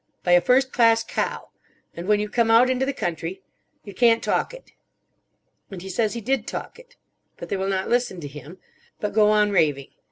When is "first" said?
0.41-0.73